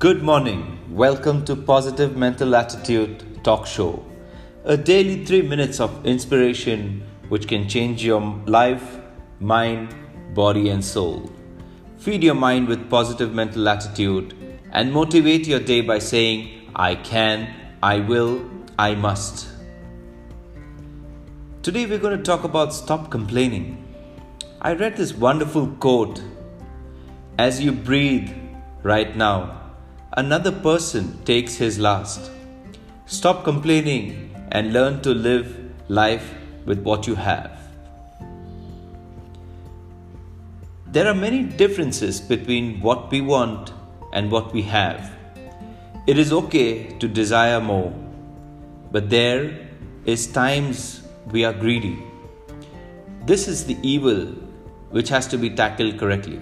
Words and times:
Good 0.00 0.22
morning. 0.22 0.78
Welcome 0.94 1.44
to 1.46 1.56
Positive 1.56 2.16
Mental 2.16 2.54
Attitude 2.54 3.42
Talk 3.42 3.66
Show, 3.66 4.06
a 4.64 4.76
daily 4.76 5.24
three 5.24 5.42
minutes 5.42 5.80
of 5.80 6.06
inspiration 6.06 7.02
which 7.30 7.48
can 7.48 7.68
change 7.68 8.04
your 8.04 8.20
life, 8.46 9.00
mind, 9.40 9.92
body, 10.34 10.68
and 10.68 10.84
soul. 10.84 11.32
Feed 11.96 12.22
your 12.22 12.36
mind 12.36 12.68
with 12.68 12.88
positive 12.88 13.34
mental 13.34 13.68
attitude 13.68 14.36
and 14.70 14.92
motivate 14.92 15.48
your 15.48 15.58
day 15.58 15.80
by 15.80 15.98
saying, 15.98 16.70
I 16.76 16.94
can, 16.94 17.52
I 17.82 17.98
will, 17.98 18.48
I 18.78 18.94
must. 18.94 19.48
Today 21.62 21.86
we're 21.86 21.98
going 21.98 22.16
to 22.16 22.22
talk 22.22 22.44
about 22.44 22.72
stop 22.72 23.10
complaining. 23.10 23.84
I 24.62 24.74
read 24.74 24.96
this 24.96 25.12
wonderful 25.12 25.66
quote 25.80 26.22
As 27.36 27.60
you 27.60 27.72
breathe 27.72 28.30
right 28.84 29.16
now, 29.16 29.57
another 30.18 30.50
person 30.50 31.16
takes 31.24 31.54
his 31.54 31.78
last. 31.78 32.32
Stop 33.06 33.44
complaining 33.44 34.34
and 34.50 34.72
learn 34.72 35.00
to 35.00 35.10
live 35.10 35.46
life 35.86 36.34
with 36.66 36.80
what 36.82 37.06
you 37.06 37.14
have. 37.14 37.52
There 40.88 41.06
are 41.06 41.14
many 41.14 41.44
differences 41.44 42.20
between 42.20 42.80
what 42.80 43.12
we 43.12 43.20
want 43.20 43.72
and 44.12 44.28
what 44.28 44.52
we 44.52 44.62
have. 44.62 45.12
It 46.08 46.18
is 46.18 46.32
okay 46.32 46.98
to 46.98 47.06
desire 47.06 47.60
more, 47.60 47.92
but 48.90 49.08
there 49.08 49.68
is 50.04 50.26
times 50.26 51.02
we 51.30 51.44
are 51.44 51.52
greedy. 51.52 51.96
This 53.24 53.46
is 53.46 53.66
the 53.66 53.78
evil 53.82 54.26
which 54.90 55.10
has 55.10 55.28
to 55.28 55.38
be 55.38 55.50
tackled 55.50 55.96
correctly. 55.96 56.40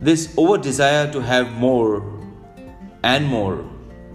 This 0.00 0.32
over 0.38 0.56
desire 0.56 1.12
to 1.12 1.20
have 1.20 1.52
more 1.52 2.02
and 3.02 3.26
more 3.26 3.62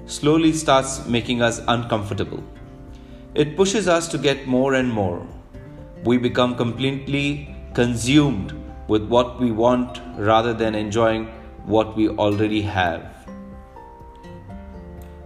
slowly 0.07 0.51
starts 0.51 1.05
making 1.05 1.43
us 1.43 1.61
uncomfortable. 1.67 2.43
It 3.35 3.55
pushes 3.55 3.87
us 3.87 4.07
to 4.07 4.17
get 4.17 4.47
more 4.47 4.73
and 4.73 4.91
more. 4.91 5.27
We 6.03 6.17
become 6.17 6.55
completely 6.55 7.55
consumed 7.75 8.53
with 8.87 9.03
what 9.03 9.39
we 9.39 9.51
want 9.51 10.01
rather 10.17 10.53
than 10.55 10.73
enjoying 10.73 11.27
what 11.65 11.95
we 11.95 12.09
already 12.09 12.63
have. 12.63 13.27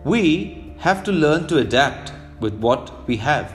We 0.03 0.73
have 0.79 1.05
to 1.05 1.13
learn 1.13 1.47
to 1.47 1.59
adapt 1.59 2.11
with 2.41 2.55
what 2.59 3.07
we 3.07 3.15
have. 3.17 3.53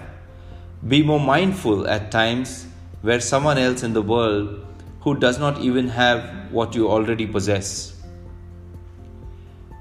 Be 0.89 1.03
more 1.03 1.21
mindful 1.21 1.87
at 1.87 2.11
times 2.11 2.67
where 3.03 3.21
someone 3.21 3.59
else 3.59 3.83
in 3.83 3.93
the 3.93 4.03
world 4.03 4.65
who 5.03 5.15
does 5.15 5.39
not 5.39 5.59
even 5.59 5.89
have 5.89 6.44
what 6.55 6.75
you 6.75 6.89
already 6.89 7.27
possess. 7.27 7.69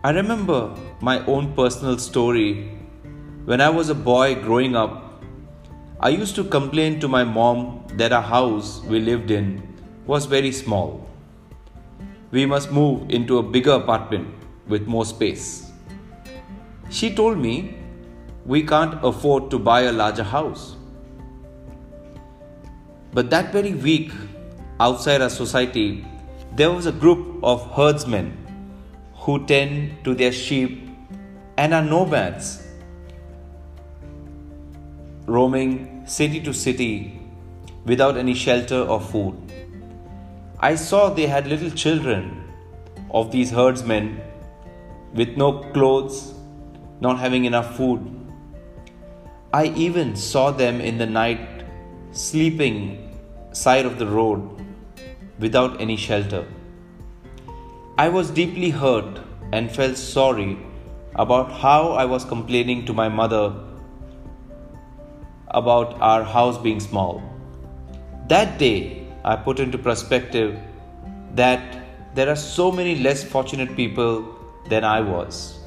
I 0.04 0.10
remember 0.10 0.76
my 1.00 1.26
own 1.26 1.54
personal 1.54 1.98
story. 1.98 2.48
When 3.46 3.62
I 3.62 3.70
was 3.70 3.90
a 3.90 3.96
boy 3.96 4.36
growing 4.36 4.76
up, 4.76 5.24
I 6.00 6.10
used 6.10 6.36
to 6.36 6.44
complain 6.44 7.00
to 7.00 7.08
my 7.08 7.24
mom 7.24 7.86
that 7.94 8.12
our 8.12 8.22
house 8.22 8.82
we 8.94 9.00
lived 9.00 9.32
in 9.32 9.62
was 10.08 10.26
very 10.26 10.52
small. 10.52 11.08
We 12.32 12.46
must 12.46 12.72
move 12.72 13.10
into 13.10 13.38
a 13.38 13.44
bigger 13.44 13.74
apartment 13.74 14.34
with 14.68 14.88
more 14.88 15.06
space. 15.06 15.72
She 16.90 17.14
told 17.16 17.38
me 17.38 17.78
we 18.46 18.64
can't 18.64 18.96
afford 19.04 19.52
to 19.52 19.60
buy 19.60 19.82
a 19.82 19.92
larger 19.92 20.24
house. 20.24 20.76
But 23.14 23.30
that 23.30 23.54
very 23.54 23.74
week, 23.74 24.12
outside 24.80 25.22
our 25.22 25.30
society, 25.30 26.06
there 26.56 26.72
was 26.72 26.86
a 26.86 26.92
group 26.92 27.44
of 27.44 27.62
herdsmen 27.72 28.38
who 29.16 29.44
tend 29.48 30.04
to 30.04 30.14
their 30.14 30.32
sheep 30.32 30.88
and 31.58 31.73
are 31.73 31.84
nomads, 31.84 32.68
roaming 35.25 36.06
city 36.06 36.40
to 36.41 36.53
city 36.53 37.19
without 37.86 38.18
any 38.18 38.36
shelter 38.36 38.81
or 38.81 39.02
food. 39.02 39.36
I 40.59 40.75
saw 40.75 41.09
they 41.09 41.25
had 41.25 41.47
little 41.47 41.72
children 41.72 42.44
of 43.09 43.31
these 43.31 43.50
herdsmen 43.50 44.22
with 45.16 45.35
no 45.35 45.53
clothes, 45.74 46.35
not 47.02 47.18
having 47.18 47.46
enough 47.46 47.75
food. 47.75 48.00
I 49.52 49.66
even 49.88 50.16
saw 50.16 50.52
them 50.52 50.81
in 50.81 51.00
the 51.00 51.08
night 51.08 51.66
sleeping 52.12 53.20
side 53.53 53.88
of 53.88 53.97
the 53.97 54.06
road 54.06 54.53
without 55.40 55.80
any 55.82 55.96
shelter. 55.96 56.46
I 57.98 58.10
was 58.10 58.32
deeply 58.32 58.70
hurt 58.70 59.20
and 59.52 59.72
felt 59.72 59.98
sorry 59.98 60.58
about 61.16 61.52
how 61.52 61.92
I 61.92 62.06
was 62.06 62.26
complaining 62.26 62.86
to 62.86 62.94
my 62.94 63.08
mother 63.08 63.54
about 65.50 66.00
our 66.02 66.24
house 66.24 66.58
being 66.58 66.80
small. 66.80 67.22
That 68.28 68.58
day, 68.58 69.08
I 69.24 69.36
put 69.36 69.60
into 69.60 69.78
perspective 69.78 70.60
that 71.36 71.84
there 72.16 72.30
are 72.30 72.36
so 72.36 72.72
many 72.72 72.96
less 72.96 73.24
fortunate 73.24 73.76
people 73.76 74.26
than 74.70 74.84
I 74.84 75.02
was. 75.02 75.60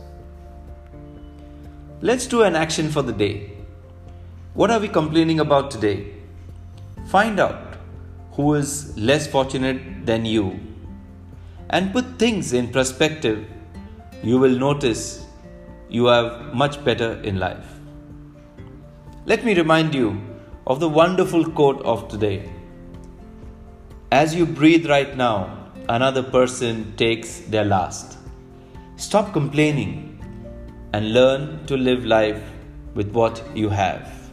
Let's 2.00 2.26
do 2.26 2.42
an 2.42 2.56
action 2.56 2.90
for 2.90 3.02
the 3.02 3.12
day. 3.12 3.52
What 4.54 4.70
are 4.70 4.80
we 4.80 4.88
complaining 4.88 5.40
about 5.40 5.70
today? 5.70 6.12
Find 7.06 7.38
out 7.38 7.65
who 8.36 8.54
is 8.54 8.96
less 8.96 9.26
fortunate 9.26 10.06
than 10.06 10.24
you 10.24 10.60
and 11.70 11.92
put 11.92 12.18
things 12.18 12.52
in 12.52 12.68
perspective, 12.68 13.46
you 14.22 14.38
will 14.38 14.58
notice 14.58 15.24
you 15.88 16.06
have 16.06 16.54
much 16.54 16.82
better 16.84 17.20
in 17.22 17.38
life. 17.38 17.66
Let 19.24 19.44
me 19.44 19.54
remind 19.54 19.94
you 19.94 20.20
of 20.66 20.80
the 20.80 20.88
wonderful 20.88 21.50
quote 21.50 21.82
of 21.82 22.08
today. 22.08 22.50
As 24.12 24.34
you 24.34 24.46
breathe 24.46 24.86
right 24.86 25.16
now, 25.16 25.72
another 25.88 26.22
person 26.22 26.94
takes 26.96 27.40
their 27.40 27.64
last. 27.64 28.18
Stop 28.96 29.32
complaining 29.32 30.20
and 30.92 31.12
learn 31.12 31.66
to 31.66 31.76
live 31.76 32.04
life 32.04 32.42
with 32.94 33.10
what 33.12 33.42
you 33.54 33.68
have. 33.68 34.25